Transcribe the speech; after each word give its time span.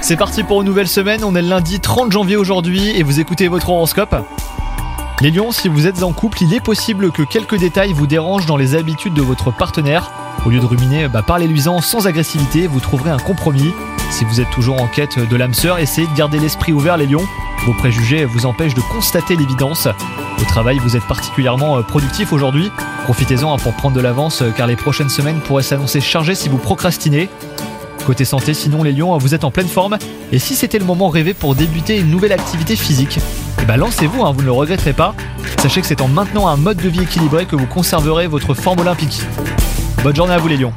C'est 0.00 0.16
parti 0.16 0.42
pour 0.42 0.62
une 0.62 0.66
nouvelle 0.66 0.88
semaine, 0.88 1.22
on 1.22 1.36
est 1.36 1.42
le 1.42 1.48
lundi 1.48 1.78
30 1.78 2.10
janvier 2.10 2.34
aujourd'hui 2.34 2.90
et 2.90 3.04
vous 3.04 3.20
écoutez 3.20 3.46
votre 3.46 3.70
horoscope. 3.70 4.16
Les 5.20 5.30
lions, 5.30 5.52
si 5.52 5.68
vous 5.68 5.86
êtes 5.86 6.02
en 6.02 6.12
couple, 6.12 6.42
il 6.42 6.52
est 6.54 6.60
possible 6.60 7.12
que 7.12 7.22
quelques 7.22 7.56
détails 7.56 7.92
vous 7.92 8.08
dérangent 8.08 8.46
dans 8.46 8.56
les 8.56 8.74
habitudes 8.74 9.14
de 9.14 9.22
votre 9.22 9.52
partenaire. 9.52 10.10
Au 10.44 10.50
lieu 10.50 10.58
de 10.58 10.66
ruminer, 10.66 11.06
bah, 11.06 11.22
parlez-lui-en 11.22 11.80
sans 11.82 12.08
agressivité, 12.08 12.66
vous 12.66 12.80
trouverez 12.80 13.10
un 13.10 13.18
compromis. 13.18 13.70
Si 14.10 14.24
vous 14.24 14.40
êtes 14.40 14.50
toujours 14.50 14.82
en 14.82 14.88
quête 14.88 15.20
de 15.20 15.36
l'âme 15.36 15.54
sœur, 15.54 15.78
essayez 15.78 16.08
de 16.08 16.14
garder 16.14 16.40
l'esprit 16.40 16.72
ouvert 16.72 16.96
les 16.96 17.06
lions. 17.06 17.24
Vos 17.66 17.74
préjugés 17.74 18.24
vous 18.24 18.44
empêchent 18.44 18.74
de 18.74 18.80
constater 18.80 19.36
l'évidence. 19.36 19.86
Au 20.40 20.44
travail, 20.46 20.78
vous 20.78 20.96
êtes 20.96 21.06
particulièrement 21.06 21.78
euh, 21.78 21.82
productif 21.82 22.32
aujourd'hui. 22.32 22.72
Profitez-en 23.04 23.54
hein, 23.54 23.58
pour 23.58 23.74
prendre 23.74 23.94
de 23.94 24.00
l'avance 24.00 24.42
euh, 24.42 24.50
car 24.50 24.66
les 24.66 24.76
prochaines 24.76 25.08
semaines 25.08 25.38
pourraient 25.38 25.62
s'annoncer 25.62 26.00
chargées 26.00 26.34
si 26.34 26.48
vous 26.48 26.58
procrastinez. 26.58 27.30
Côté 28.06 28.24
santé, 28.24 28.52
sinon 28.52 28.82
les 28.82 28.92
lions, 28.92 29.16
vous 29.16 29.34
êtes 29.34 29.44
en 29.44 29.50
pleine 29.50 29.68
forme. 29.68 29.98
Et 30.30 30.38
si 30.38 30.54
c'était 30.54 30.78
le 30.78 30.84
moment 30.84 31.08
rêvé 31.08 31.32
pour 31.32 31.54
débuter 31.54 31.98
une 31.98 32.10
nouvelle 32.10 32.32
activité 32.32 32.76
physique, 32.76 33.18
eh 33.62 33.64
ben 33.64 33.76
lancez-vous, 33.76 34.24
hein, 34.24 34.32
vous 34.32 34.42
ne 34.42 34.46
le 34.46 34.52
regretterez 34.52 34.92
pas. 34.92 35.14
Sachez 35.58 35.80
que 35.80 35.86
c'est 35.86 36.02
en 36.02 36.08
maintenant 36.08 36.48
un 36.48 36.56
mode 36.56 36.76
de 36.76 36.88
vie 36.88 37.02
équilibré 37.02 37.46
que 37.46 37.56
vous 37.56 37.66
conserverez 37.66 38.26
votre 38.26 38.52
forme 38.52 38.80
olympique. 38.80 39.22
Bonne 40.02 40.16
journée 40.16 40.34
à 40.34 40.38
vous 40.38 40.48
les 40.48 40.58
lions 40.58 40.72